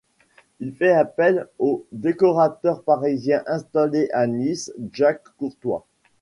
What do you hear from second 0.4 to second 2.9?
Il fait appel au décorateur